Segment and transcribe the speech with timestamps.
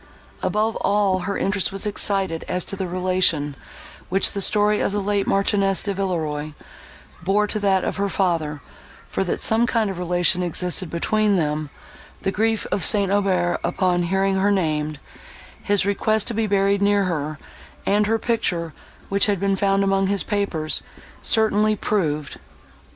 [0.41, 3.53] Above all, her interest was excited as to the relation,
[4.09, 6.53] which the story of the late Marchioness de Villeroi
[7.21, 8.61] bore to that of her father;
[9.07, 11.69] for, that some kind of relation existed between them,
[12.23, 13.11] the grief of St.
[13.11, 14.99] Aubert, upon hearing her named,
[15.61, 17.37] his request to be buried near her,
[17.85, 18.73] and her picture,
[19.07, 20.81] which had been found among his papers,
[21.21, 22.39] certainly proved.